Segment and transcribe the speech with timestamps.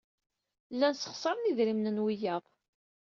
[0.73, 2.43] Llan ssexṣaren idrimen n wiyaḍ.